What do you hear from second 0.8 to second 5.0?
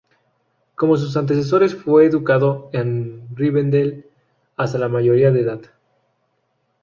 sus antecesores fue educado en Rivendel hasta la